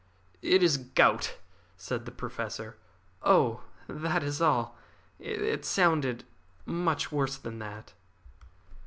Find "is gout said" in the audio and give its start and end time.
0.63-2.05